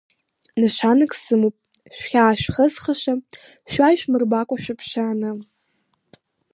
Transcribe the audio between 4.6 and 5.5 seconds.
шәыԥшааны.